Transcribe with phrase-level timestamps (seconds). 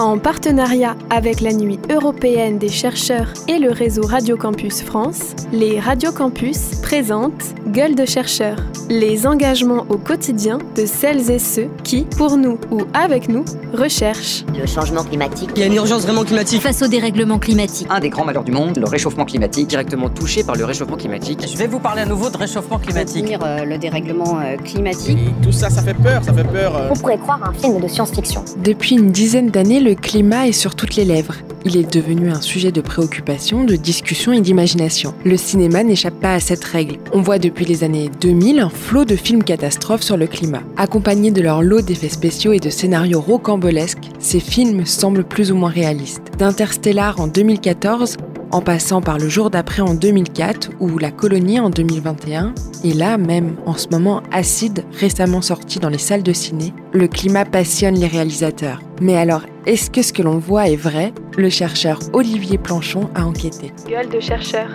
[0.00, 5.80] En partenariat avec la Nuit européenne des chercheurs et le réseau Radio Campus France, les
[5.80, 7.32] Radio Campus présentent
[7.66, 8.58] Gueule de chercheurs,
[8.88, 14.44] les engagements au quotidien de celles et ceux qui, pour nous ou avec nous, recherchent.
[14.56, 15.50] Le changement climatique.
[15.56, 16.62] Il y a une urgence vraiment climatique.
[16.62, 17.88] Face au dérèglement climatique.
[17.90, 19.66] Un des grands malheurs du monde, le réchauffement climatique.
[19.66, 21.44] Directement touché par le réchauffement climatique.
[21.50, 23.22] Je vais vous parler à nouveau de réchauffement climatique.
[23.24, 25.18] Contenir, euh, le dérèglement euh, climatique.
[25.18, 26.76] Et tout ça, ça fait peur, ça fait peur.
[26.76, 26.88] euh.
[26.90, 28.44] On pourrait croire un film de science-fiction.
[28.62, 31.36] Depuis une dizaine d'années, le climat est sur toutes les lèvres.
[31.64, 35.14] Il est devenu un sujet de préoccupation, de discussion et d'imagination.
[35.24, 36.98] Le cinéma n'échappe pas à cette règle.
[37.14, 40.60] On voit depuis les années 2000 un flot de films catastrophes sur le climat.
[40.76, 45.56] Accompagnés de leur lot d'effets spéciaux et de scénarios rocambolesques, ces films semblent plus ou
[45.56, 46.32] moins réalistes.
[46.36, 48.18] D'Interstellar en 2014
[48.50, 53.16] en passant par le jour d'après en 2004 ou La Colonie en 2021, et là
[53.16, 57.94] même en ce moment Acide récemment sorti dans les salles de ciné, le climat passionne
[57.94, 58.80] les réalisateurs.
[59.00, 61.12] Mais alors, est-ce que ce que l'on voit est vrai?
[61.36, 63.72] Le chercheur Olivier Planchon a enquêté.
[63.88, 64.70] Gueule de chercheurs.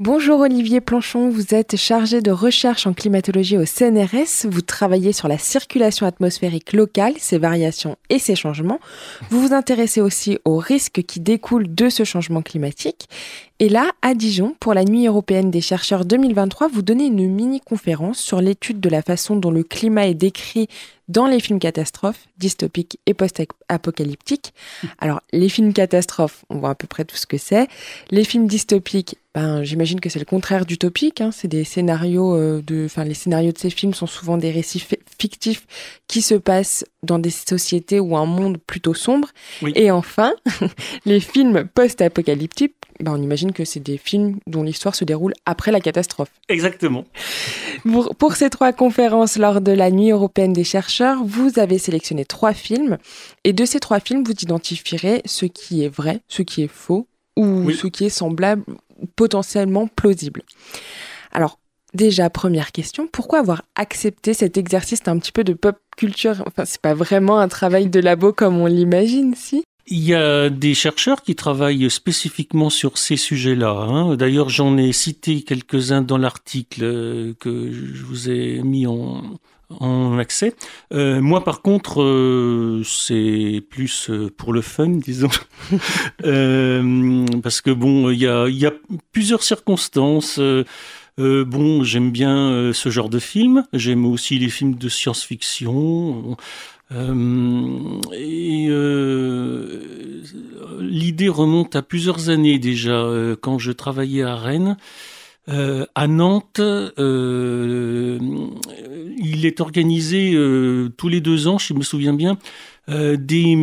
[0.00, 4.46] Bonjour Olivier Planchon, vous êtes chargé de recherche en climatologie au CNRS.
[4.48, 8.78] Vous travaillez sur la circulation atmosphérique locale, ses variations et ses changements.
[9.30, 13.08] Vous vous intéressez aussi aux risques qui découlent de ce changement climatique.
[13.60, 18.20] Et là, à Dijon, pour la Nuit européenne des chercheurs 2023, vous donnez une mini-conférence
[18.20, 20.68] sur l'étude de la façon dont le climat est décrit
[21.08, 24.54] dans les films catastrophes, dystopiques et post-apocalyptiques.
[25.00, 27.66] Alors, les films catastrophes, on voit à peu près tout ce que c'est.
[28.10, 31.20] Les films dystopiques, ben, j'imagine que c'est le contraire d'utopique.
[31.20, 31.30] Hein.
[31.32, 34.86] C'est des scénarios euh, de, enfin, les scénarios de ces films sont souvent des récits
[35.20, 35.66] fictifs
[36.06, 39.28] qui se passent dans des sociétés ou un monde plutôt sombre.
[39.62, 39.72] Oui.
[39.74, 40.32] Et enfin,
[41.04, 45.70] les films post-apocalyptiques, ben, on imagine que c'est des films dont l'histoire se déroule après
[45.70, 46.30] la catastrophe.
[46.48, 47.04] Exactement.
[47.84, 52.24] Pour, pour, ces trois conférences lors de la Nuit européenne des chercheurs, vous avez sélectionné
[52.24, 52.98] trois films.
[53.44, 57.06] Et de ces trois films, vous identifierez ce qui est vrai, ce qui est faux,
[57.36, 57.76] ou oui.
[57.76, 58.64] ce qui est semblable,
[59.14, 60.42] potentiellement plausible.
[61.30, 61.60] Alors,
[61.94, 66.42] déjà, première question, pourquoi avoir accepté cet exercice un petit peu de pop culture?
[66.46, 69.64] Enfin, c'est pas vraiment un travail de labo comme on l'imagine, si?
[69.90, 73.70] Il y a des chercheurs qui travaillent spécifiquement sur ces sujets-là.
[73.70, 74.16] Hein.
[74.16, 79.38] D'ailleurs, j'en ai cité quelques-uns dans l'article que je vous ai mis en,
[80.18, 80.54] accès.
[80.92, 85.30] Euh, moi, par contre, euh, c'est plus pour le fun, disons,
[86.24, 88.72] euh, parce que bon, il y a,
[89.12, 90.38] plusieurs circonstances.
[91.18, 93.64] Bon, j'aime bien ce genre de film.
[93.72, 96.36] J'aime aussi les films de science-fiction.
[96.90, 99.82] Euh, et euh,
[100.80, 104.76] l'idée remonte à plusieurs années déjà, euh, quand je travaillais à Rennes.
[105.48, 108.18] Euh, à Nantes, euh,
[109.16, 110.36] il est organisé
[110.96, 112.38] tous les deux ans, je me souviens bien,
[112.88, 113.54] des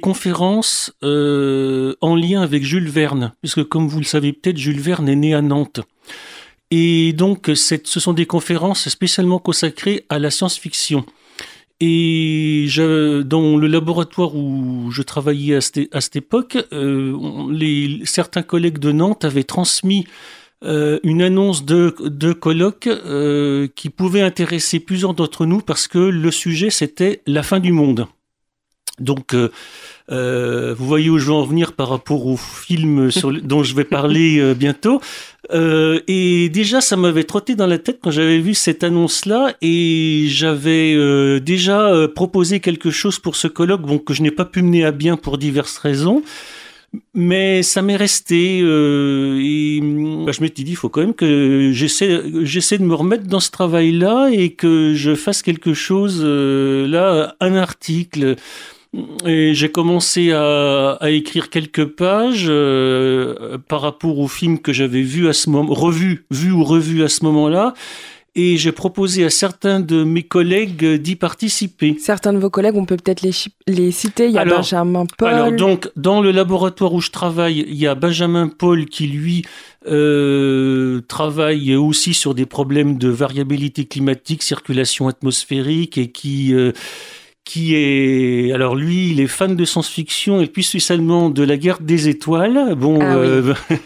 [0.00, 5.16] conférences en lien avec Jules Verne, puisque comme vous le savez peut-être, Jules Verne est
[5.16, 5.80] né à Nantes.
[6.70, 11.04] Et donc, ce sont des conférences spécialement consacrées à la science-fiction.
[11.84, 12.68] Et
[13.24, 19.42] dans le laboratoire où je travaillais à cette, époque, euh, certains collègues de Nantes avaient
[19.42, 20.06] transmis
[20.62, 25.98] euh, une annonce de, de colloque euh, qui pouvait intéresser plusieurs d'entre nous parce que
[25.98, 28.06] le sujet c'était la fin du monde.
[29.00, 29.34] Donc,
[30.10, 33.10] euh, vous voyez où je veux en venir par rapport au film
[33.42, 35.00] dont je vais parler euh, bientôt.
[35.52, 40.24] Euh, et déjà, ça m'avait trotté dans la tête quand j'avais vu cette annonce-là, et
[40.28, 44.62] j'avais euh, déjà proposé quelque chose pour ce colloque, bon, que je n'ai pas pu
[44.62, 46.22] mener à bien pour diverses raisons.
[47.14, 49.80] Mais ça m'est resté euh, et
[50.26, 53.40] bah, je m'étais dit il faut quand même que j'essaie j'essaie de me remettre dans
[53.40, 58.36] ce travail-là et que je fasse quelque chose là un article
[59.26, 65.00] et j'ai commencé à, à, écrire quelques pages euh, par rapport au film que j'avais
[65.00, 67.72] vu à ce moment, revu, vu ou revu à ce moment-là.
[68.34, 71.96] Et j'ai proposé à certains de mes collègues d'y participer.
[71.98, 73.32] Certains de vos collègues, on peut peut-être les,
[73.66, 74.26] les, citer.
[74.26, 75.28] Il y a alors, Benjamin Paul.
[75.28, 79.44] Alors, donc, dans le laboratoire où je travaille, il y a Benjamin Paul qui, lui,
[79.86, 86.54] euh, travaille aussi sur des problèmes de variabilité climatique, circulation atmosphérique et qui...
[86.54, 86.72] Euh,
[87.44, 91.80] qui est alors lui il est fan de science-fiction et puis spécialement de la guerre
[91.80, 92.74] des étoiles.
[92.76, 93.54] Bon ah euh...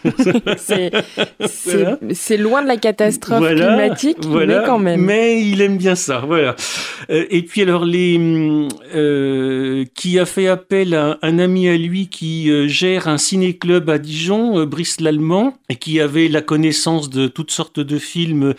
[0.68, 2.14] oui.
[2.14, 5.00] c'est loin de la catastrophe voilà, climatique voilà, mais quand même.
[5.00, 6.54] Mais il aime bien ça voilà.
[7.08, 8.20] Euh, et puis alors les
[8.94, 13.88] euh, qui a fait appel à un ami à lui qui euh, gère un ciné-club
[13.88, 18.54] à Dijon Brice l'allemand et qui avait la connaissance de toutes sortes de films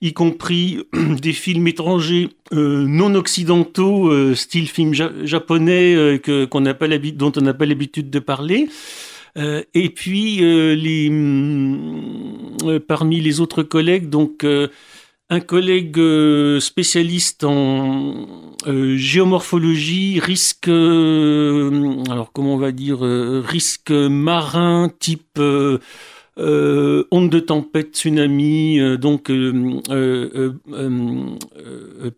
[0.00, 0.78] y compris
[1.22, 7.54] des films étrangers non occidentaux, style film japonais que, qu'on n'a pas dont on n'a
[7.54, 8.68] pas l'habitude de parler.
[9.36, 14.44] et puis, les, mm, parmi les autres collègues, donc
[15.32, 16.00] un collègue
[16.58, 25.38] spécialiste en géomorphologie, risque, alors comment on va dire, risque marin type
[26.40, 30.52] euh, de tempête, tsunami, euh, donc euh,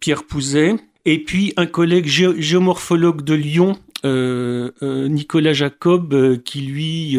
[0.01, 7.19] Pierre Pouzet, et puis un collègue géomorphologue de Lyon, Nicolas Jacob, qui lui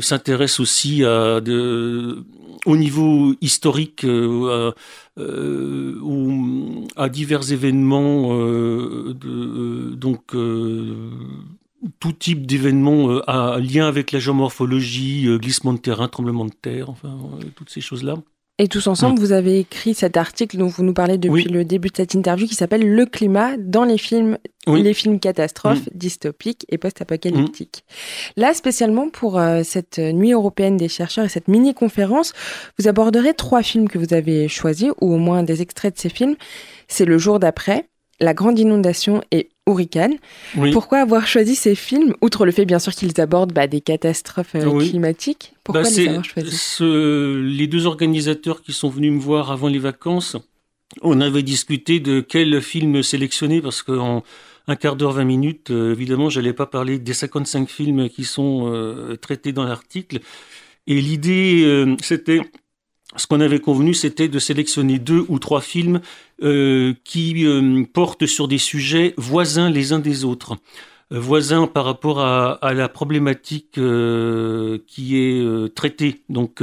[0.00, 4.74] s'intéresse aussi au niveau historique à,
[6.96, 8.34] à divers événements
[12.00, 16.52] tout type d'événements euh, à lien avec la géomorphologie, euh, glissement de terrain, tremblement de
[16.52, 18.16] terre, enfin, euh, toutes ces choses-là.
[18.60, 21.90] Et tous ensemble, vous avez écrit cet article dont vous nous parlez depuis le début
[21.90, 24.36] de cette interview qui s'appelle Le climat dans les films,
[24.66, 25.90] les films catastrophes, mm.
[25.94, 27.84] dystopiques et post-apocalyptiques.
[27.86, 28.40] Mm.
[28.40, 32.32] Là, spécialement pour cette nuit européenne des chercheurs et cette mini-conférence,
[32.80, 36.08] vous aborderez trois films que vous avez choisis, ou au moins des extraits de ces
[36.08, 36.34] films.
[36.88, 37.88] C'est Le jour d'après,
[38.20, 40.16] La grande inondation et Hurricane.
[40.72, 44.54] Pourquoi avoir choisi ces films, outre le fait bien sûr qu'ils abordent bah, des catastrophes
[44.54, 45.54] euh, climatiques?
[45.62, 46.80] Pourquoi bah, les avoir choisis?
[46.80, 50.36] Les deux organisateurs qui sont venus me voir avant les vacances,
[51.02, 54.22] on avait discuté de quel film sélectionner parce qu'en
[54.66, 58.24] un quart d'heure, 20 minutes, euh, évidemment, je n'allais pas parler des 55 films qui
[58.24, 60.20] sont euh, traités dans l'article.
[60.86, 62.40] Et l'idée, c'était
[63.18, 66.00] ce qu'on avait convenu, c'était de sélectionner deux ou trois films
[66.42, 70.56] euh, qui euh, portent sur des sujets voisins les uns des autres.
[71.10, 73.80] Euh, voisins par rapport à, la problématique
[74.86, 76.20] qui est traitée.
[76.28, 76.62] Donc,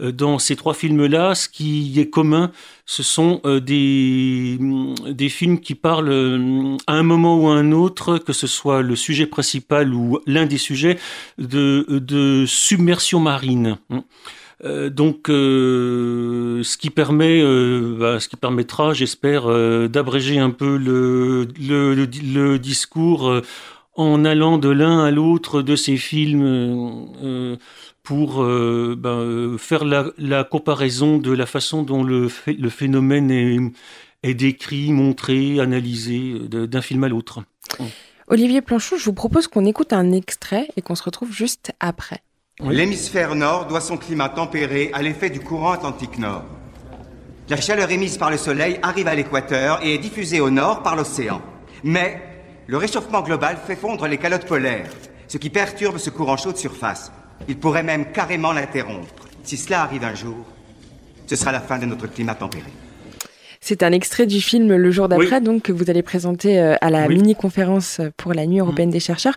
[0.00, 2.50] dans ces trois films-là, ce qui est commun,
[2.86, 4.58] ce sont des,
[5.06, 8.96] des films qui parlent à un moment ou à un autre, que ce soit le
[8.96, 10.98] sujet principal ou l'un des sujets,
[11.36, 13.76] de submersion marine.
[14.64, 19.46] Euh, donc, euh, ce qui permet, euh, bah, ce qui permettra, j'espère,
[19.88, 23.40] d'abréger un peu le, discours
[23.94, 27.58] en allant de l'un à l'autre de ces films
[28.02, 29.24] pour bah,
[29.58, 33.58] faire la, comparaison de la façon dont le, phénomène est,
[34.22, 37.42] est, décrit, montré, analysé d'un film à l'autre.
[38.28, 42.22] Olivier Planchon, je vous propose qu'on écoute un extrait et qu'on se retrouve juste après.
[42.60, 46.44] L'hémisphère nord doit son climat tempéré à l'effet du courant atlantique nord.
[47.48, 50.94] La chaleur émise par le soleil arrive à l'équateur et est diffusée au nord par
[50.94, 51.40] l'océan.
[51.82, 52.22] Mais
[52.66, 54.90] le réchauffement global fait fondre les calottes polaires,
[55.28, 57.10] ce qui perturbe ce courant chaud de surface.
[57.48, 59.28] Il pourrait même carrément l'interrompre.
[59.42, 60.44] Si cela arrive un jour,
[61.26, 62.70] ce sera la fin de notre climat tempéré.
[63.64, 66.90] C'est un extrait du film Le jour d'après, donc que vous allez présenter euh, à
[66.90, 68.92] la mini-conférence pour la Nuit européenne mm.
[68.92, 69.36] des chercheurs.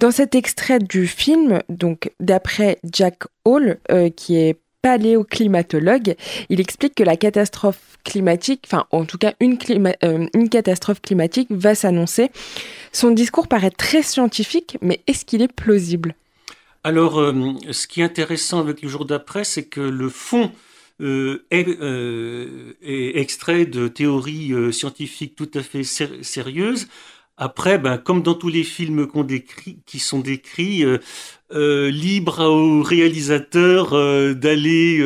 [0.00, 6.16] Dans cet extrait du film, donc d'après Jack Hall, euh, qui est paléoclimatologue,
[6.48, 9.56] il explique que la catastrophe climatique, enfin en tout cas une,
[10.02, 12.32] euh, une catastrophe climatique va s'annoncer.
[12.90, 16.16] Son discours paraît très scientifique, mais est-ce qu'il est plausible?
[16.82, 17.22] Alors,
[17.70, 20.50] ce qui est intéressant avec le jour d'après, c'est que le fond
[21.00, 26.88] euh, euh, est, extrait de théories euh, scientifiques tout à fait sérieuses.
[27.38, 29.08] Après, ben, comme dans tous les films
[29.86, 30.84] qui sont décrits,
[31.50, 33.92] libre au réalisateur
[34.34, 35.02] d'aller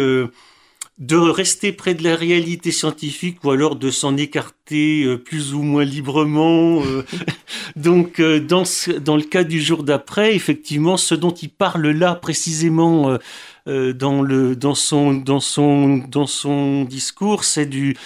[0.98, 5.84] de rester près de la réalité scientifique ou alors de s'en écarter plus ou moins
[5.84, 6.82] librement.
[7.76, 13.18] Donc, dans, le cas du jour d'après, effectivement, ce dont il parle là précisément euh,
[13.66, 17.96] dans, le, dans, son, discours, c'est du,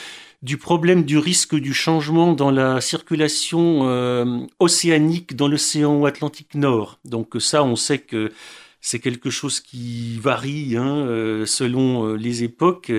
[0.60, 6.98] problème du risque du changement dans la circulation euh, océanique dans l'océan Atlantique Nord.
[7.04, 8.32] Donc ça, on sait que
[8.80, 12.92] c'est quelque chose qui varie hein, euh, selon les époques.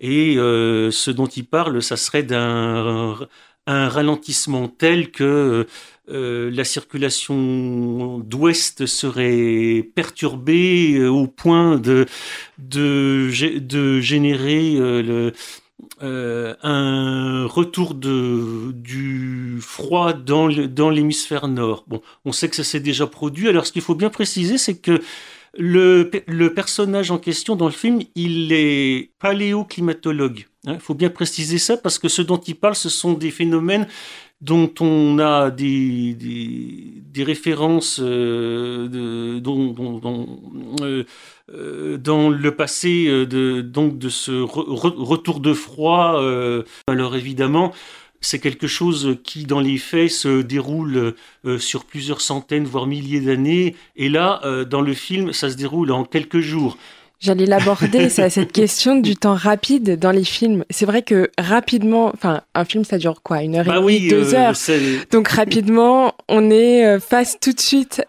[0.00, 3.16] Et ce dont il parle, ça serait d'un
[3.66, 5.66] un ralentissement tel que
[6.08, 12.06] euh, la circulation d'ouest serait perturbée euh, au point de,
[12.58, 13.30] de,
[13.60, 14.76] de générer
[16.02, 21.84] euh, un retour de, du froid dans l'hémisphère nord.
[21.86, 23.48] Bon, on sait que ça s'est déjà produit.
[23.48, 25.00] Alors, ce qu'il faut bien préciser, c'est que
[25.56, 30.46] le, le, personnage en question dans le film, il est paléoclimatologue.
[30.64, 30.78] Il hein.
[30.80, 33.86] faut bien préciser ça parce que ce dont il parle, ce sont des phénomènes
[34.42, 39.38] dont on a des, des, références de,
[41.96, 46.20] dans le passé de, donc de ce retour de froid.
[46.88, 47.72] alors évidemment,
[48.20, 51.14] c'est quelque chose qui, dans les faits, se déroule
[51.58, 53.76] sur plusieurs centaines, voire milliers d'années.
[53.94, 56.76] Et là, dans le film, ça se déroule en quelques jours.
[57.22, 60.64] J'allais l'aborder, cette question du temps rapide dans les films.
[60.70, 64.08] C'est vrai que rapidement, enfin, un film, ça dure quoi Une heure et bah demie,
[64.08, 64.54] deux euh, heures
[65.12, 68.02] Donc rapidement, on est euh, face tout de suite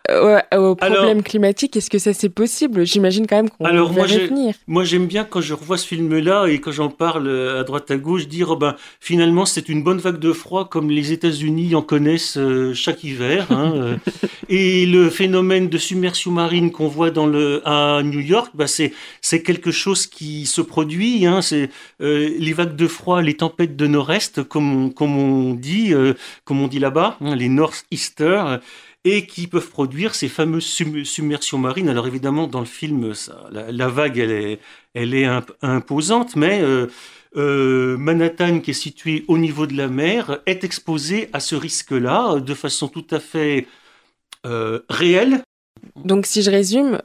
[0.52, 1.78] au, problème climatique.
[1.78, 2.88] Est-ce que ça, c'est possible?
[2.88, 3.72] J'imagine quand même qu'on va
[4.08, 4.56] venir.
[4.66, 7.92] Moi, j'aime bien quand je revois ce film-là et quand j'en parle euh, à droite
[7.92, 11.76] à gauche, dire, oh ben, finalement, c'est une bonne vague de froid comme les États-Unis
[11.76, 12.40] en connaissent
[12.74, 13.46] chaque hiver.
[13.52, 13.98] Hein,
[14.50, 18.92] et le phénomène de submersion marine qu'on voit dans le, à New York, bah, c'est
[19.22, 21.26] c'est quelque chose qui se produit.
[21.26, 21.70] Hein, c'est
[22.02, 26.14] euh, les vagues de froid, les tempêtes de nord-est, comme, on dit, euh,
[26.46, 28.60] comme on dit là-bas, hein, les north-easters
[29.06, 30.66] et qui peuvent produire ces fameuses
[31.04, 31.90] submersions marines.
[31.90, 33.14] Alors évidemment, dans le film,
[33.52, 34.60] la, vague, elle est,
[34.94, 35.28] elle est
[35.62, 36.62] imposante, mais
[37.36, 42.40] euh, Manhattan, qui est situé au niveau de la mer, est exposé à ce risque-là
[42.40, 43.68] de façon tout à fait
[44.90, 45.44] réelle.
[45.96, 47.02] Donc si je résume,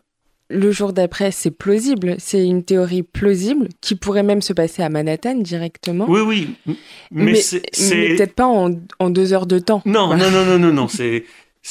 [0.51, 2.17] le jour d'après, c'est plausible.
[2.19, 6.07] C'est une théorie plausible qui pourrait même se passer à Manhattan directement.
[6.09, 6.77] Oui, oui.
[7.11, 9.83] Mais, c'est peut-être pas en, deux heures de temps.
[9.85, 10.89] Non, non, non, non, non, non.
[10.89, 11.25] c'est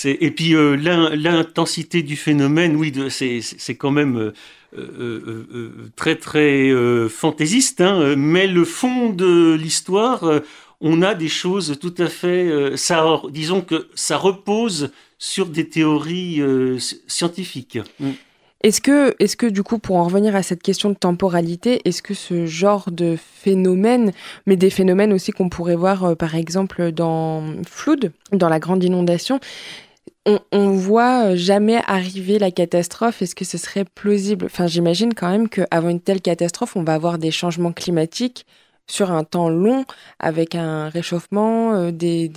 [0.06, 4.34] et puis euh, l'intensité du phénomène, oui, c'est quand même euh,
[4.78, 6.72] euh, très très
[7.10, 7.82] fantaisiste.
[7.82, 10.42] Hein, mais le fond de l'histoire,
[10.82, 12.78] on a des choses tout à fait.
[12.78, 16.42] ça, disons que ça repose sur des théories
[17.08, 17.80] scientifiques.
[18.00, 18.12] Mm.
[18.64, 22.02] Est-ce que, est que du coup, pour en revenir à cette question de temporalité, est-ce
[22.02, 24.12] que ce genre de phénomène,
[24.48, 28.84] mais des phénomènes aussi qu'on pourrait voir euh, par exemple dans Flood, dans la grande
[28.84, 29.40] inondation,
[30.26, 33.22] on, on voit euh, jamais arriver la catastrophe?
[33.22, 34.46] Est-ce que ce serait plausible?
[34.46, 38.46] Enfin, j'imagine quand même qu'avant une telle catastrophe, on va avoir des changements climatiques
[38.88, 39.86] sur un temps long
[40.20, 42.32] avec un réchauffement, euh, des,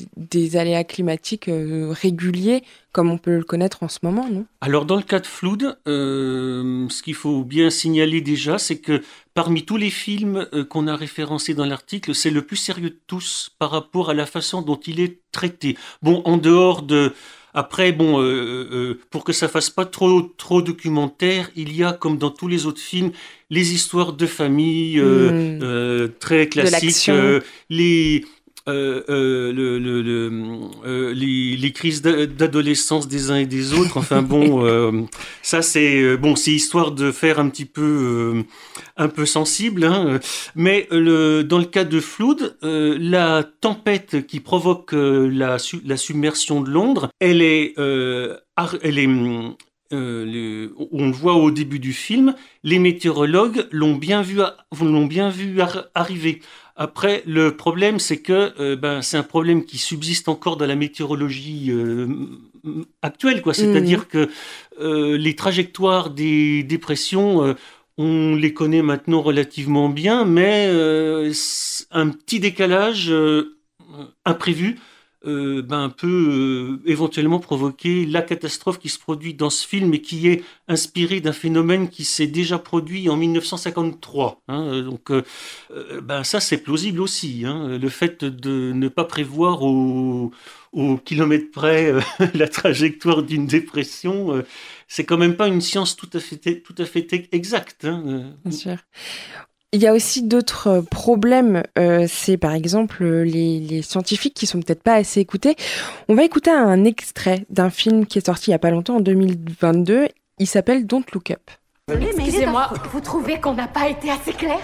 [0.56, 4.46] aléas climatiques euh, réguliers comme on peut le connaître en ce moment, non?
[4.60, 9.02] Alors dans le cas de Flood, euh, ce qu'il faut bien signaler déjà, c'est que
[9.32, 13.52] parmi tous les films qu'on a référencés dans l'article, c'est le plus sérieux de tous
[13.60, 15.78] par rapport à la façon dont il est traité.
[16.02, 17.14] Bon, en dehors de
[17.52, 21.82] après, bon, euh, euh, euh, pour que ça fasse pas trop trop documentaire, il y
[21.82, 23.10] a comme dans tous les autres films
[23.52, 26.10] les histoires de famille hmm.
[26.20, 27.10] très classiques,
[27.68, 28.24] les
[28.68, 30.30] euh, euh, le, le,
[30.84, 33.96] euh, les, les, crises d'adolescence des uns et des autres.
[33.96, 35.08] Enfin bon,
[35.42, 38.44] ça c'est bon, c'est histoire de faire un petit peu
[38.96, 39.84] un peu sensible.
[39.84, 40.20] Hein.
[40.54, 47.08] Mais dans le cas de Flood, la tempête qui provoque la, la submersion de Londres,
[47.18, 49.08] elle est elle est
[49.92, 54.38] euh, on le voit au début du film, les météorologues l'ont bien vu,
[54.80, 55.58] l'ont bien vu
[55.94, 56.40] arriver.
[56.82, 60.76] Après, le problème, c'est que euh, ben, c'est un problème qui subsiste encore dans la
[60.76, 62.08] météorologie euh,
[63.02, 63.52] actuelle, quoi.
[63.52, 64.04] C'est-à-dire mmh.
[64.06, 64.30] que
[65.14, 67.54] les trajectoires des dépressions,
[67.98, 70.70] on les connaît maintenant relativement bien, mais
[71.90, 73.12] un petit décalage
[74.24, 74.78] imprévu
[75.26, 80.00] euh, ben, peut euh, éventuellement provoquer la catastrophe qui se produit dans ce film et
[80.00, 84.40] qui est inspiré d'un phénomène qui s'est déjà produit en 1953.
[84.48, 84.82] Hein.
[84.82, 85.22] donc euh,
[86.02, 87.44] ben, ça c'est plausible aussi.
[87.44, 87.76] Hein.
[87.78, 90.30] le fait de ne pas prévoir au,
[90.72, 91.92] au kilomètre près
[92.34, 94.42] la trajectoire d'une dépression
[94.88, 97.84] c'est quand même pas une science tout à fait, tout à fait exacte.
[97.84, 98.32] Hein.
[98.42, 98.76] Bien sûr.
[99.72, 101.62] Il y a aussi d'autres euh, problèmes.
[101.78, 105.54] Euh, c'est par exemple les, scientifiques qui sont peut-être pas assez écoutés.
[106.08, 108.96] On va écouter un extrait d'un film qui est sorti il y a pas longtemps,
[108.96, 110.08] en 2022.
[110.38, 111.50] Il s'appelle Don't Look Up.
[111.88, 114.58] Excusez-moi, vous trouvez qu'on n'a pas été assez clair?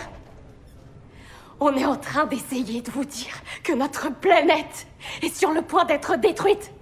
[1.61, 4.89] On est en train d'essayer de vous dire que notre planète
[5.23, 6.73] est sur le point d'être détruite.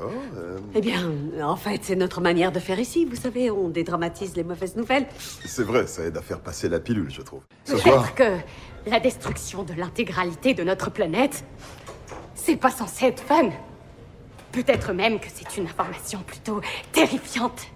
[0.00, 1.12] Euh, eh bien,
[1.42, 3.04] en fait, c'est notre manière de faire ici.
[3.04, 5.06] Vous savez, on dédramatise les mauvaises nouvelles.
[5.44, 7.40] C'est vrai, ça aide à faire passer la pilule, je trouve.
[7.66, 8.36] Peut-être que
[8.86, 11.44] la destruction de l'intégralité de notre planète,
[12.34, 13.50] c'est pas censé être fun.
[14.52, 16.60] Peut-être même que c'est une information plutôt
[16.92, 17.68] terrifiante.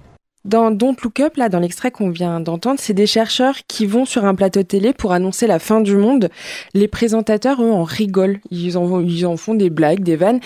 [0.44, 4.04] Dans Don't Look Up, là, dans l'extrait qu'on vient d'entendre, c'est des chercheurs qui vont
[4.04, 6.30] sur un plateau télé pour annoncer la fin du monde.
[6.74, 8.40] Les présentateurs, eux, en rigolent.
[8.50, 10.40] Ils en, ils en font des blagues, des vannes.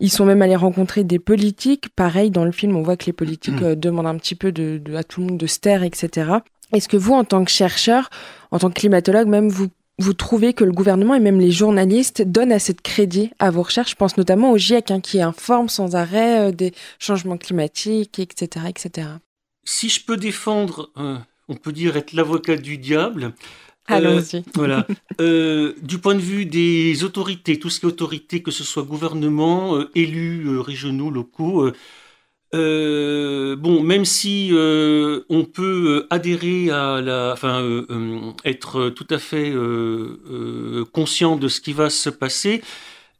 [0.00, 1.90] Ils sont même allés rencontrer des politiques.
[1.90, 4.80] Pareil, dans le film, on voit que les politiques euh, demandent un petit peu de,
[4.96, 6.38] à tout le monde de se taire, etc.
[6.72, 8.08] Est-ce que vous, en tant que chercheur,
[8.50, 12.22] en tant que climatologue, même, vous vous trouvez que le gouvernement et même les journalistes
[12.22, 13.90] donnent assez de crédit à vos recherches?
[13.90, 19.08] Je pense notamment au GIEC hein, qui informe sans arrêt des changements climatiques, etc., etc.
[19.64, 20.90] Si je peux défendre,
[21.48, 23.32] on peut dire être l'avocat du diable,
[23.86, 24.42] Allons-y.
[24.54, 24.86] voilà.
[25.18, 29.78] du point de vue des autorités, tout ce qui est autorité, que ce soit gouvernement,
[29.94, 31.70] élus régionaux, locaux,
[32.54, 37.62] euh, bon, même si euh, on peut euh, adhérer à la, enfin,
[38.44, 39.52] être tout à fait
[40.92, 42.62] conscient de ce qui va se passer,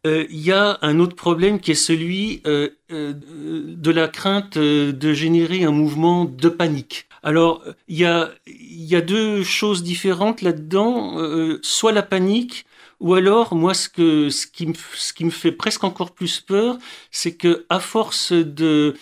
[0.05, 5.71] il y a un autre problème qui est celui de la crainte de générer un
[5.71, 7.07] mouvement de panique.
[7.23, 11.17] Alors, il y a, y a deux choses différentes là-dedans,
[11.63, 12.67] soit la panique,
[13.01, 16.41] ou alors, moi, ce, que, ce, qui me, ce qui me fait presque encore plus
[16.41, 16.79] peur,
[17.11, 18.95] c'est que à force de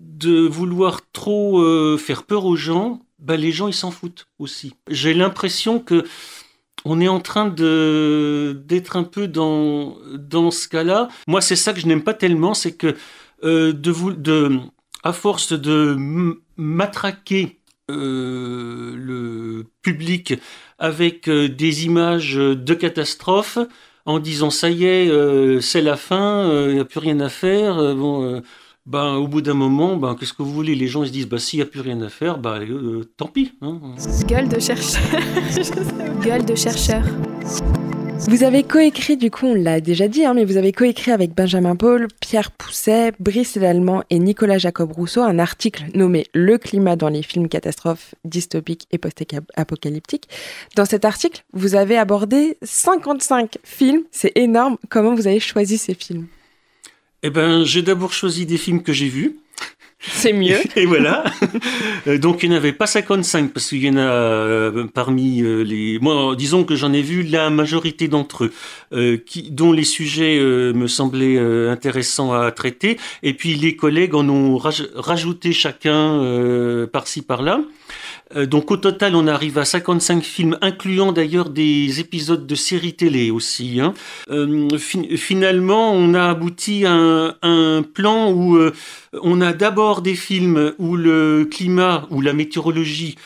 [0.00, 4.74] de vouloir trop euh, faire peur aux gens, bah, les gens ils s'en foutent aussi.
[4.88, 6.06] J'ai l'impression que
[6.84, 11.08] on est en train de d'être un peu dans dans ce cas-là.
[11.26, 12.96] Moi, c'est ça que je n'aime pas tellement, c'est que
[13.44, 14.58] euh, de vous de
[15.02, 15.96] à force de
[16.56, 17.58] matraquer
[17.90, 20.34] euh, le public
[20.78, 23.58] avec des images de catastrophes
[24.06, 27.76] en disant ça y est, c'est la fin, il n'y a plus rien à faire.
[28.86, 30.74] Ben, au bout d'un moment, ben, qu'est-ce que vous voulez?
[30.74, 33.04] Les gens ils se disent, bah, s'il n'y a plus rien à faire, bah, euh,
[33.16, 33.52] tant pis.
[33.60, 33.80] Hein.
[34.26, 35.02] Gueule de chercheur.
[36.22, 37.02] Gueule de chercheur.
[38.28, 41.34] Vous avez coécrit, du coup, on l'a déjà dit, hein, mais vous avez coécrit avec
[41.34, 46.96] Benjamin Paul, Pierre Pousset, Brice Lallemand et Nicolas Jacob Rousseau un article nommé Le climat
[46.96, 50.28] dans les films catastrophes dystopiques et post-apocalyptiques.
[50.76, 54.76] Dans cet article, vous avez abordé 55 films, c'est énorme.
[54.90, 56.26] Comment vous avez choisi ces films?
[57.22, 59.36] Eh ben, j'ai d'abord choisi des films que j'ai vus.
[60.00, 60.58] C'est mieux.
[60.76, 61.24] Et voilà.
[62.06, 65.42] Euh, donc il n'y en avait pas 55 parce qu'il y en a euh, parmi
[65.42, 65.98] euh, les.
[66.00, 68.50] Moi, disons que j'en ai vu la majorité d'entre
[68.92, 72.98] eux, qui, dont les sujets me semblaient intéressants à traiter.
[73.22, 77.60] Et puis les collègues en ont rajouté chacun par-ci par-là.
[78.36, 82.94] Euh, donc au total, on arrive à 55 films, incluant d'ailleurs des épisodes de séries
[82.94, 83.80] télé aussi.
[83.80, 83.94] Hein.
[84.30, 86.92] Euh, finalement, on a abouti à
[87.42, 88.72] un, plan où euh,
[89.22, 93.16] on a d'abord des films où le climat ou la météorologie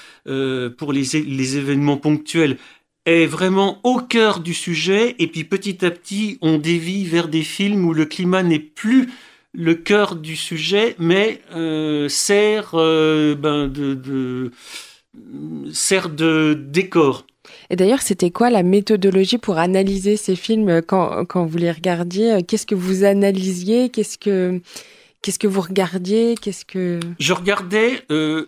[0.78, 1.16] pour les,
[1.56, 2.56] événements ponctuels
[3.04, 7.42] est vraiment au cœur du sujet, et puis petit à petit, on dévie vers des
[7.42, 9.10] films où le climat n'est plus
[9.52, 11.42] le cœur du sujet, mais
[12.08, 14.50] sert ben, de
[15.72, 17.26] sert de décor.
[17.70, 22.42] Et d'ailleurs, c'était quoi la méthodologie pour analyser ces films quand, quand vous les regardiez?
[22.42, 23.88] Qu'est-ce que vous analysiez?
[23.90, 24.60] Qu'est-ce que
[25.22, 26.34] qu'est-ce que vous regardiez?
[26.40, 28.46] Qu'est-ce que je regardais euh,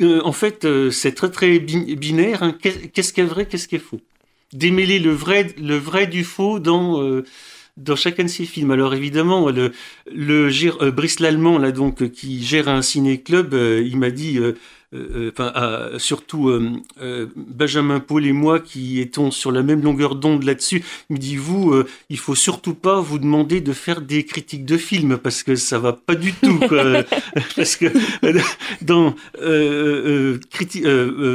[0.00, 2.42] euh, En fait, euh, c'est très très binaire.
[2.42, 2.56] Hein.
[2.60, 4.00] Qu'est-ce qui est vrai Qu'est-ce qui est faux?
[4.52, 7.22] Démêler le vrai le vrai du faux dans
[7.76, 8.70] dans chacun de ces films.
[8.70, 9.72] Alors évidemment, le,
[10.12, 14.40] le Brice Lallemand, là donc, qui gère un ciné-club, il m'a dit
[14.94, 15.52] euh, enfin,
[15.98, 16.70] surtout euh,
[17.02, 21.18] euh, Benjamin Paul et moi qui étions sur la même longueur d'onde là-dessus, il me
[21.18, 21.74] dit vous,
[22.08, 25.78] il faut surtout pas vous demander de faire des critiques de films parce que ça
[25.78, 26.58] va pas du tout,
[27.56, 27.86] parce que
[28.80, 29.14] dans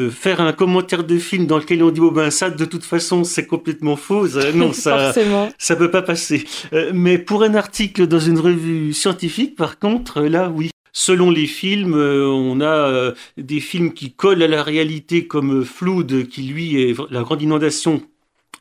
[0.10, 3.24] faire un commentaire de film dans lequel on dit oh ben ça de toute façon
[3.24, 5.14] c'est complètement faux, non ça
[5.60, 6.44] ça peut pas passer.
[6.92, 11.96] mais pour un article dans une revue scientifique, par contre, là oui, selon les films,
[11.96, 16.82] euh, on a euh, des films qui collent à la réalité comme Flood, qui lui
[16.82, 18.04] est la grande inondation,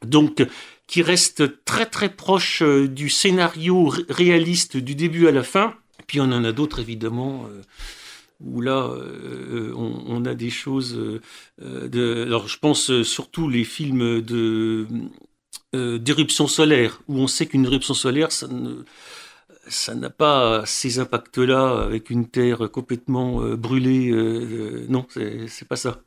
[0.05, 0.45] donc
[0.87, 5.75] qui reste très très proche euh, du scénario réaliste du début à la fin.
[6.07, 7.47] Puis on en a d'autres évidemment
[8.40, 8.90] où là,
[9.77, 10.99] on, a des choses.
[11.62, 14.88] alors, je pense surtout les films de
[15.73, 18.83] d'éruption solaire, où on sait qu'une éruption solaire, ça ne,
[19.68, 24.11] ça n'a pas ces impacts-là avec une terre complètement euh, brûlée.
[24.11, 26.01] Euh, non, c'est pas ça.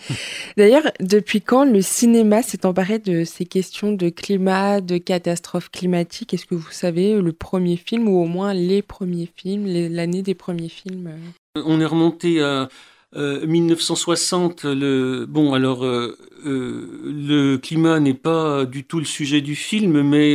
[0.56, 6.34] D'ailleurs, depuis quand le cinéma s'est emparé de ces questions de climat, de catastrophes climatiques?
[6.34, 10.34] Est-ce que vous savez le premier film ou au moins les premiers films, l'année des
[10.34, 11.10] premiers films?
[11.54, 12.68] On est remonté à
[13.14, 19.40] 1960, euh, le, bon, alors, euh, euh, le climat n'est pas du tout le sujet
[19.40, 20.34] du film, mais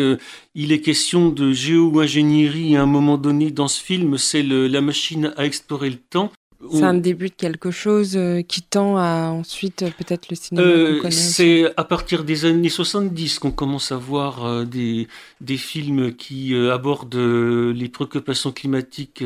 [0.55, 4.17] il est question de géo-ingénierie à un moment donné dans ce film.
[4.17, 6.31] C'est la machine à explorer le temps.
[6.71, 11.09] C'est un début de quelque chose qui tend à ensuite peut-être le cinéma.
[11.09, 15.07] c'est à partir des années 70 qu'on commence à voir des,
[15.39, 19.23] des films qui abordent les préoccupations climatiques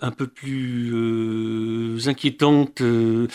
[0.00, 2.80] un peu plus euh, inquiétante.
[2.80, 3.28] Euh,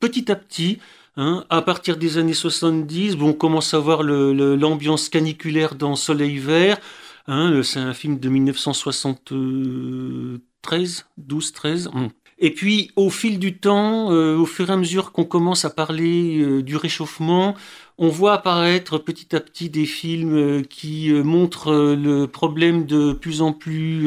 [0.00, 0.78] petit à petit,
[1.16, 1.44] Hein.
[1.50, 6.78] À partir des années 70, bon, on commence à voir l'ambiance caniculaire dans Soleil Vert.
[7.26, 7.62] Hein.
[7.62, 11.90] C'est un film de 1973, 12, 13.
[12.38, 15.70] Et puis, au fil du temps, euh, au fur et à mesure qu'on commence à
[15.70, 17.54] parler euh, du réchauffement,
[18.00, 23.42] on voit apparaître petit à petit des films euh, qui montrent le problème de plus
[23.42, 24.04] en plus,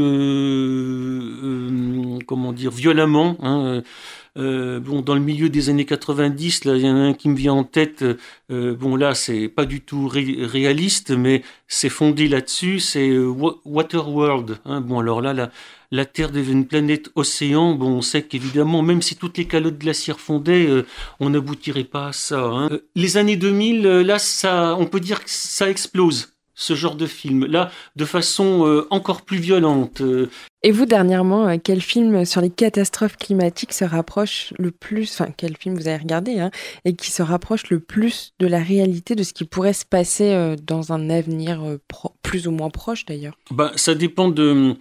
[2.25, 3.38] comment dire, violemment.
[3.41, 3.84] Hein,
[4.36, 7.30] euh, bon, dans le milieu des années 90, là, il y en a un qui
[7.30, 8.04] me vient en tête.
[8.52, 12.80] Euh, bon, là, c'est pas du tout réaliste, mais c'est fondé là-dessus.
[12.80, 13.32] C'est euh,
[13.65, 14.58] Waterworld.
[14.65, 14.82] Hein.
[14.82, 15.52] Bon, alors là,
[15.91, 17.76] la, Terre devient une planète océan.
[17.76, 20.67] Bon, on sait qu'évidemment, même si toutes les calottes glaciaires fondaient,
[21.19, 22.43] on n'aboutirait pas à ça.
[22.43, 22.69] Hein.
[22.96, 27.46] les années 2000, là, ça, on peut dire que ça explose ce genre de film,
[27.46, 30.02] là, de façon euh, encore plus violente.
[30.02, 30.30] Euh.
[30.62, 35.32] Et vous, dernièrement, euh, quel film sur les catastrophes climatiques se rapproche le plus, enfin,
[35.36, 36.52] quel film vous avez regardé, hein,
[36.86, 40.56] et qui se rapproche le plus de la réalité de ce qui pourrait se passer
[40.62, 41.63] dans un avenir
[42.22, 43.38] plus ou moins proche d'ailleurs?
[43.52, 44.76] Bah, Ça dépend de.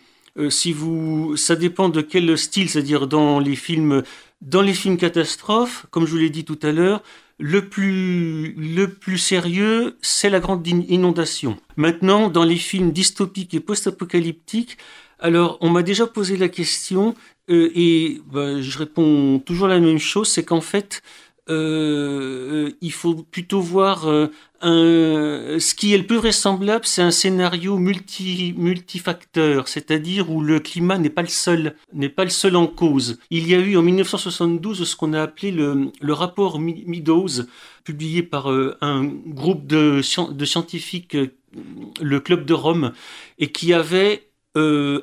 [0.51, 4.03] si vous, ça dépend de quel style, c'est-à-dire dans les films,
[4.41, 7.03] dans les films catastrophes, comme je vous l'ai dit tout à l'heure,
[7.38, 11.57] le plus, le plus sérieux, c'est la grande inondation.
[11.77, 14.79] Maintenant, dans les films dystopiques et post-apocalyptiques,
[15.18, 17.14] alors on m'a déjà posé la question
[17.51, 21.03] euh, et bah, je réponds toujours la même chose, c'est qu'en fait,
[21.49, 24.29] euh, il faut plutôt voir euh,
[24.62, 30.98] ce qui est le plus vraisemblable, c'est un scénario multi, multifacteur, c'est-à-dire où le climat
[30.98, 33.18] n'est pas le seul, n'est pas le seul en cause.
[33.31, 37.44] Il y a eu en 1972 ce qu'on a appelé le, rapport Meadows,
[37.85, 41.16] publié par euh, un groupe de, scientifiques,
[42.01, 42.92] le Club de Rome,
[43.38, 44.29] et qui avait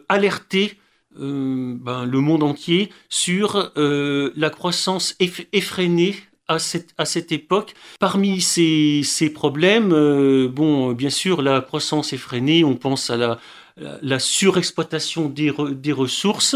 [0.07, 0.77] alerté
[1.15, 6.15] ben, le monde entier sur la croissance effrénée
[6.49, 6.57] à
[7.05, 7.75] cette, époque.
[7.99, 13.38] Parmi ces, problèmes, euh, bon, bien sûr, la croissance effrénée, on pense à
[14.01, 16.55] la, surexploitation des, ressources,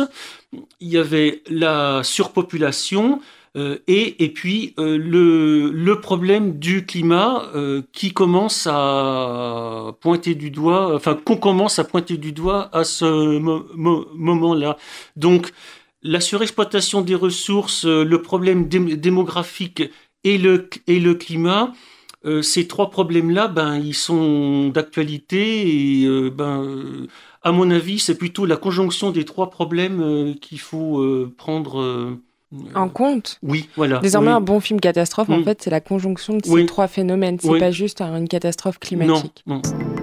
[0.82, 3.22] il y avait la surpopulation,
[3.56, 7.44] euh, et, puis euh, le, problème du climat
[7.92, 13.06] qui commence à pointer du doigt, enfin qu'on commence à pointer du doigt à ce
[13.38, 14.78] moment-là.
[15.16, 15.54] Donc
[16.04, 19.84] la surexploitation des ressources, euh, le problème démographique
[20.24, 21.74] et le, et le climat,
[22.26, 27.08] euh, ces trois problèmes-là, ben, ils sont d'actualité et euh, ben,
[27.42, 31.06] à mon avis, c'est plutôt la conjonction des trois problèmes qu'il faut
[31.38, 32.18] prendre
[32.74, 33.40] en compte.
[33.44, 34.00] Oui, voilà.
[34.00, 35.44] Désormais, un bon film catastrophe, en mm.
[35.44, 37.38] fait, c'est la conjonction de ces trois phénomènes.
[37.42, 39.44] C'est pas juste une catastrophe climatique.
[39.46, 40.03] Non, non.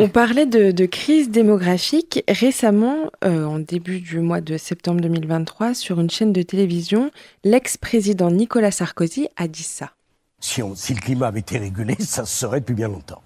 [0.00, 2.22] On parlait de, crise démographique.
[2.28, 7.10] Récemment, euh, en début du mois de septembre 2023, sur une chaîne de télévision,
[7.42, 9.90] l'ex-président Nicolas Sarkozy a dit ça.
[10.38, 13.20] Si, le climat avait été régulé, ça se serait depuis bien longtemps.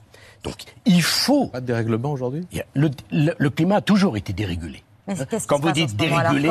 [0.45, 0.55] Donc
[0.87, 1.49] il faut...
[1.49, 2.47] Pas de dérèglement aujourd'hui?
[2.75, 4.83] Le, climat a toujours été dérégulé.
[5.47, 6.49] quand vous dites dérégulé,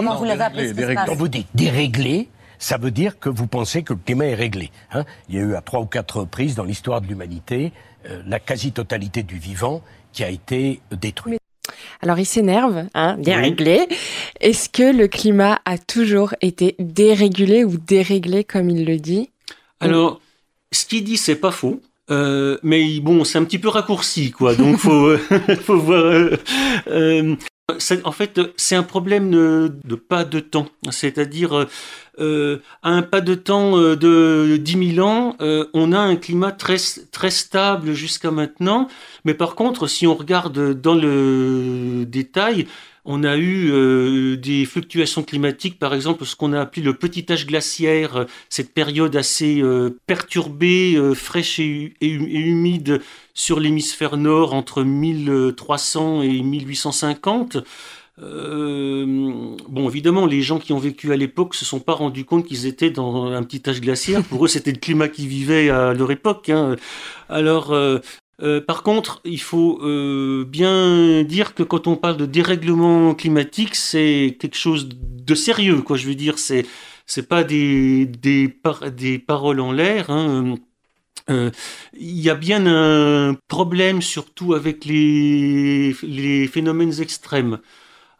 [1.08, 2.30] quand vous dites dérégler,
[2.60, 4.70] ça veut dire que vous pensez que le climat est réglé.
[4.94, 5.04] Hein.
[5.30, 7.74] il y a eu à trois ou quatre reprises dans l'histoire de l'humanité
[8.10, 9.82] euh, la quasi-totalité du vivant
[10.13, 11.38] qui a été détruit.
[12.02, 13.88] Alors il s'énerve, hein, déréglé.
[14.39, 19.30] Est-ce que le climat a toujours été dérégulé ou déréglé comme il le dit?
[19.80, 20.19] Alors,
[20.71, 21.82] ce qu'il dit, c'est pas faux.
[22.10, 24.56] Euh, mais bon, c'est un petit peu raccourci, quoi.
[24.56, 25.15] Donc, faut,
[25.63, 26.04] faut voir.
[26.04, 26.38] Euh,
[26.88, 27.36] euh,
[28.04, 30.68] en fait, c'est un problème de, pas de temps.
[30.90, 31.68] C'est-à-dire,
[32.20, 36.16] euh, à un pas de temps euh, de 10 000 ans, euh, on a un
[36.16, 36.78] climat très,
[37.12, 38.88] très stable jusqu'à maintenant.
[39.26, 42.68] Mais par contre, si on regarde dans le détail,
[43.06, 47.48] on a eu des fluctuations climatiques, par exemple ce qu'on a appelé le petit âge
[47.48, 49.62] glaciaire, cette période assez
[50.06, 53.02] perturbée, fraîche et, humide
[53.34, 57.58] sur l'hémisphère nord entre 1300 et 1850.
[58.22, 59.06] Euh,
[59.68, 62.66] bon, évidemment, les gens qui ont vécu à l'époque se sont pas rendus compte qu'ils
[62.66, 64.24] étaient dans un petit âge glaciaire.
[64.24, 66.50] Pour eux, c'était le climat qui vivait à leur époque.
[66.50, 66.76] Hein.
[67.30, 67.74] Alors,
[68.41, 69.80] euh, euh, par contre, il faut
[70.45, 75.82] bien dire que quand on parle de dérèglement climatique, c'est quelque chose de sérieux.
[75.82, 76.65] Quoi, je veux dire, c'est
[77.27, 78.08] pas des
[79.25, 80.10] paroles en l'air.
[80.10, 80.56] Hein.
[81.30, 85.93] Il y a bien un problème surtout avec les
[86.51, 87.60] phénomènes extrêmes.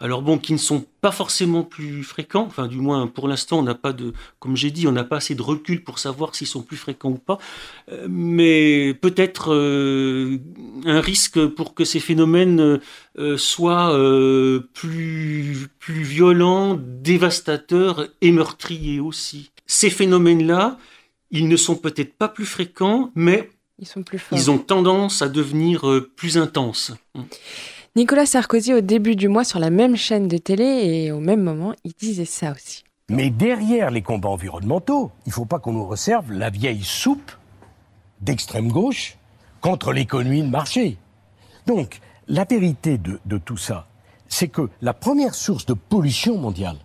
[0.02, 3.64] Alors bon, qui ne sont pas forcément plus fréquents, enfin du moins pour l'instant on
[3.64, 6.48] n'a pas de, comme j'ai dit, on n'a pas assez de recul pour savoir s'ils
[6.48, 7.38] sont plus fréquents ou pas,
[7.92, 10.40] euh, mais peut-être euh,
[10.86, 12.80] un risque pour que ces phénomènes
[13.20, 13.92] euh, soient
[14.74, 19.52] plus, plus violents, dévastateurs et meurtriers aussi.
[19.68, 20.80] Ces phénomènes-là,
[21.30, 25.30] ils ne sont peut-être pas plus fréquents, mais ils, sont plus ils ont tendance à
[25.30, 25.84] devenir
[26.16, 26.92] plus intenses.
[27.98, 31.42] Nicolas Sarkozy, au début du mois, sur la même chaîne de télé et au même
[31.42, 32.86] moment, il disait ça aussi.
[33.10, 37.34] Mais derrière les combats environnementaux, il ne faut pas qu'on nous resserve la vieille soupe
[38.22, 39.18] d'extrême gauche
[39.60, 40.98] contre l'économie de marché.
[41.68, 42.00] Donc,
[42.30, 43.88] la vérité de, de tout ça,
[44.30, 46.78] c'est que la première source de pollution mondiale,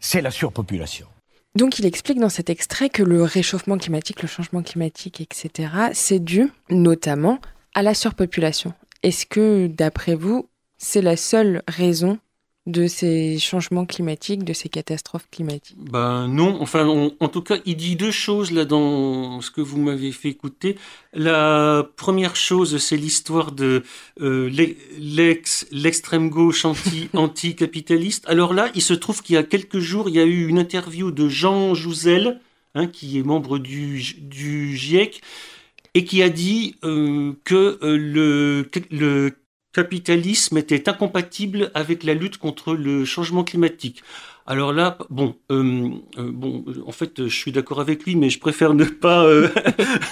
[0.00, 1.06] c'est la surpopulation.
[1.54, 6.18] Donc il explique dans cet extrait que le réchauffement climatique, le changement climatique, etc., c'est
[6.18, 7.38] dû notamment
[7.74, 8.74] à la surpopulation.
[9.04, 12.18] Est-ce que, d'après vous, c'est la seule raison
[12.64, 15.76] de ces changements climatiques, de ces catastrophes climatiques?
[15.78, 19.78] Ben non, enfin en tout cas il dit deux choses là dans ce que vous
[19.78, 20.78] m'avez fait écouter.
[21.12, 23.82] La première chose c'est l'histoire de
[24.22, 24.50] euh,
[25.70, 28.24] l'extrême gauche anti anticapitaliste.
[28.26, 30.58] Alors là il se trouve qu'il y a quelques jours il y a eu une
[30.58, 32.40] interview de Jean Jouzel,
[32.74, 35.20] hein, qui est membre du, du GIEC,
[35.94, 39.30] et qui a dit euh, que euh, le, le
[39.72, 44.02] capitalisme était incompatible avec la lutte contre le changement climatique.
[44.46, 48.38] Alors là, bon, euh, euh, bon, en fait, je suis d'accord avec lui, mais je
[48.38, 49.48] préfère ne pas, euh,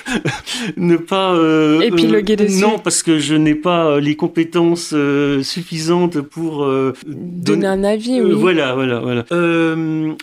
[0.79, 1.37] ne pas
[1.85, 2.63] épiloguer dessus.
[2.63, 4.95] Non, parce que je n'ai pas les compétences
[5.43, 6.67] suffisantes pour
[7.07, 8.23] donner un avis.
[8.23, 8.33] Oui.
[8.33, 9.27] voilà, voilà, voilà.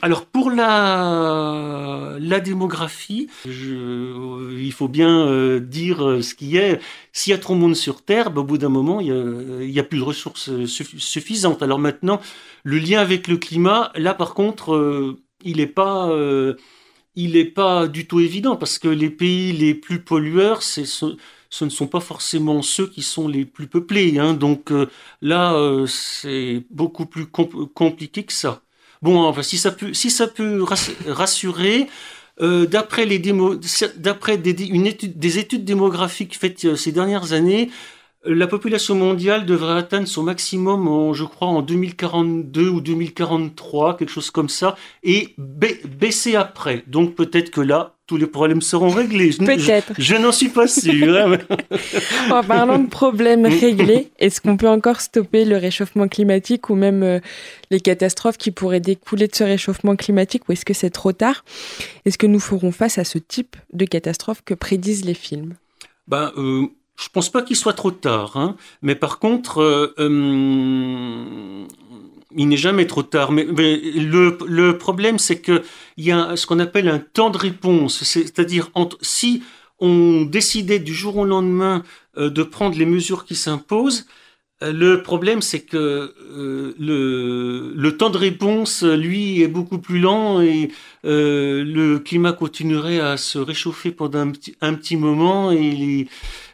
[0.02, 6.80] alors pour la la démographie, je, il faut bien dire ce qui est.
[7.13, 9.78] S'il y a trop de monde sur Terre, bah, au bout d'un moment, il n'y
[9.78, 11.62] a, a, plus de ressources suffisantes.
[11.62, 12.22] Alors maintenant,
[12.63, 16.55] le lien avec le climat, là par contre, euh, il n'est pas, euh,
[17.15, 21.15] il est pas du tout évident parce que les pays les plus pollueurs, ce,
[21.62, 24.19] ne sont pas forcément ceux qui sont les plus peuplés.
[24.19, 24.33] Hein.
[24.33, 24.88] donc euh,
[25.21, 25.55] là,
[25.88, 28.62] c'est beaucoup plus compliqué que ça.
[29.01, 30.63] Bon, enfin, si ça peut, si ça peut
[31.07, 31.88] rassurer.
[32.39, 37.69] d'après des études démographiques faites ces dernières années,
[38.25, 44.12] la population mondiale devrait atteindre son maximum, en, je crois, en 2042 ou 2043, quelque
[44.12, 46.84] chose comme ça, et baisser après.
[46.88, 49.29] Donc peut-être que là, tous les problèmes seront réglés.
[49.38, 49.93] Peut-être.
[49.97, 51.15] Je, n'en suis pas sûr.
[51.15, 51.38] Hein,
[52.32, 57.03] en parlant de problèmes réglés, est-ce qu'on peut encore stopper le réchauffement climatique ou même
[57.03, 57.19] euh,
[57.69, 61.45] les catastrophes qui pourraient découler de ce réchauffement climatique ou est-ce que c'est trop tard?
[62.03, 65.53] Est-ce que nous ferons face à ce type de catastrophe que prédisent les films?
[66.08, 66.65] Ben, euh,
[66.99, 68.55] je pense pas qu'il soit trop tard, hein.
[68.81, 71.65] mais par contre, euh, euh,
[72.35, 73.31] il n'est jamais trop tard.
[73.31, 75.63] Mais, le, problème, c'est qu'il
[75.97, 78.69] y a ce qu'on appelle un temps de réponse, c'est-à-dire
[79.01, 79.43] si
[79.79, 81.83] on décidait du jour au lendemain
[82.17, 84.05] euh, de prendre les mesures qui s'imposent,
[84.62, 86.13] le problème, c'est que
[86.77, 90.69] le, temps de réponse, lui, est beaucoup plus lent et
[91.05, 96.09] le climat continuerait à se réchauffer pendant un petit, moment et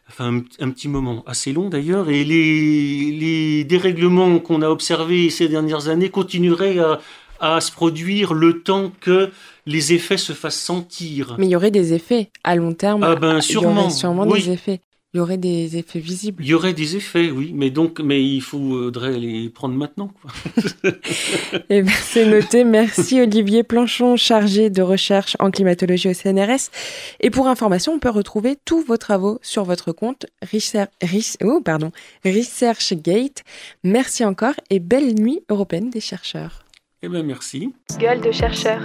[0.09, 5.47] enfin un, petit moment assez long d'ailleurs, et les, les dérèglements qu'on a observés ces
[5.47, 6.99] dernières années continueraient à,
[7.39, 9.31] à se produire le temps que
[9.65, 11.35] les effets se fassent sentir.
[11.37, 13.03] Mais il y aurait des effets à long terme.
[13.03, 13.71] Ah ben sûrement.
[13.71, 14.81] Il y aurait sûrement des effets.
[15.15, 16.43] Il y aurait des effets visibles.
[16.43, 20.11] Il y aurait des effets, oui, mais donc, mais il faudrait les prendre maintenant.
[21.69, 22.63] Eh ben, c'est noté.
[22.65, 26.69] Merci Olivier Planchon, chargé de recherche en climatologie au CNRS.
[27.21, 30.89] Et pour information, on peut retrouver tous vos travaux sur votre compte Research,
[31.43, 31.91] oh, pardon,
[32.25, 33.43] ResearchGate.
[33.83, 36.65] Merci encore et belle nuit européenne des chercheurs.
[37.01, 37.73] Eh bien, merci.
[37.99, 38.81] Gueule de chercheur.